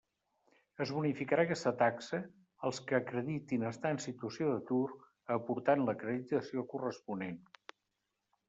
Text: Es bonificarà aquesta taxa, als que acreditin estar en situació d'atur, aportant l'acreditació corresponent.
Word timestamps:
Es 0.85 0.91
bonificarà 0.93 1.43
aquesta 1.47 1.73
taxa, 1.81 2.21
als 2.69 2.79
que 2.91 2.97
acreditin 2.99 3.67
estar 3.73 3.93
en 3.97 4.01
situació 4.07 4.49
d'atur, 4.55 4.81
aportant 5.37 5.87
l'acreditació 5.91 6.65
corresponent. 6.73 7.41